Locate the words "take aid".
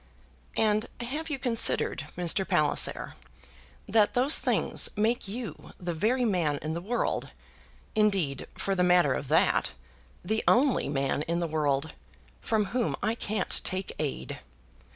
13.63-14.39